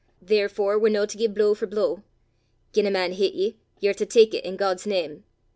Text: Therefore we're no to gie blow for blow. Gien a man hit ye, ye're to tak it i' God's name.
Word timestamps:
Therefore 0.19 0.79
we're 0.79 0.89
no 0.89 1.05
to 1.05 1.15
gie 1.15 1.27
blow 1.27 1.53
for 1.53 1.67
blow. 1.67 2.01
Gien 2.73 2.87
a 2.87 2.89
man 2.89 3.13
hit 3.13 3.35
ye, 3.35 3.57
ye're 3.79 3.93
to 3.93 4.05
tak 4.07 4.33
it 4.33 4.43
i' 4.47 4.55
God's 4.55 4.87
name. 4.87 5.25